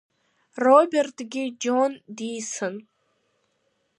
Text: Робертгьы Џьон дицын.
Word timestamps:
Робертгьы 0.63 1.43
Џьон 1.61 1.91
дицын. 2.15 2.75